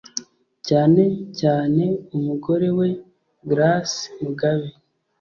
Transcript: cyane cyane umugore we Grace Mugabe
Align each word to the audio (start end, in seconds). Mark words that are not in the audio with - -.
cyane 0.67 1.03
cyane 1.39 1.83
umugore 2.17 2.67
we 2.77 2.89
Grace 3.49 3.99
Mugabe 4.21 4.67